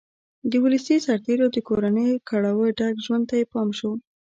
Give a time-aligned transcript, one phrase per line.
[0.49, 3.91] د ولسي سرتېرو د کورنیو کړاوه ډک ژوند ته یې پام شو